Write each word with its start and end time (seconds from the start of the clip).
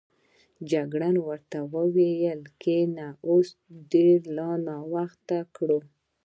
جګړن 0.71 1.15
ورته 1.27 1.57
وویل 1.75 2.41
کېنه، 2.61 3.07
اوس 3.29 3.49
دې 3.91 4.09
لا 4.35 4.49
ناوخته 4.67 5.37
کړ. 5.55 5.69